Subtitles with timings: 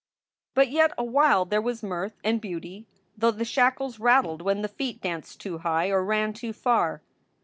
[0.55, 4.99] But yet awhile there was mirth and beauty, though the shackles rattled when the feet
[4.99, 7.03] danced too high or ran too far.